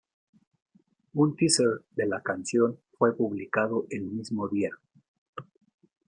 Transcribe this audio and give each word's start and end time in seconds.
Un 1.25 1.35
"teaser" 1.35 1.83
de 1.95 2.07
la 2.07 2.23
canción 2.23 2.79
fue 2.97 3.15
publicado 3.15 3.85
el 3.91 4.01
mismo 4.01 4.47
día. 4.47 4.71